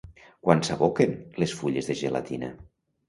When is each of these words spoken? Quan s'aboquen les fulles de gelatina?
Quan 0.45 0.61
s'aboquen 0.67 1.13
les 1.43 1.53
fulles 1.59 1.91
de 1.91 1.97
gelatina? 2.01 2.51